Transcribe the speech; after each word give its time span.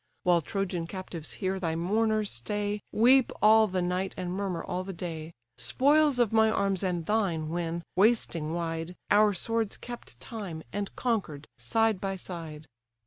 While 0.23 0.41
Trojan 0.41 0.87
captives 0.87 1.33
here 1.33 1.59
thy 1.59 1.75
mourners 1.75 2.31
stay, 2.31 2.81
Weep 2.91 3.31
all 3.39 3.67
the 3.67 3.83
night 3.83 4.15
and 4.17 4.31
murmur 4.33 4.63
all 4.63 4.83
the 4.83 4.93
day: 4.93 5.31
Spoils 5.59 6.17
of 6.17 6.33
my 6.33 6.49
arms, 6.49 6.81
and 6.81 7.05
thine; 7.05 7.49
when, 7.49 7.83
wasting 7.95 8.51
wide, 8.55 8.95
Our 9.11 9.35
swords 9.35 9.77
kept 9.77 10.19
time, 10.19 10.63
and 10.73 10.89
conquer'd 10.95 11.47
side 11.59 12.01
by 12.01 12.15
side." 12.15 12.65